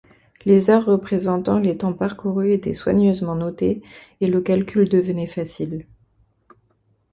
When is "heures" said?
0.71-0.85